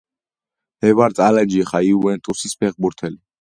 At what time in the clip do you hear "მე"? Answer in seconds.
0.85-0.93